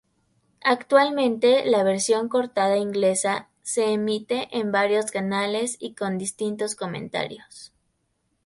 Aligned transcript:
Actualmente 0.63 1.63
la 1.63 1.83
versión 1.83 2.27
cortada 2.27 2.75
inglesa 2.77 3.49
se 3.61 3.93
emite 3.93 4.47
en 4.51 4.71
varios 4.71 5.11
canales 5.11 5.77
y 5.79 5.93
con 5.93 6.17
distintos 6.17 6.73
comentarios. 6.73 7.71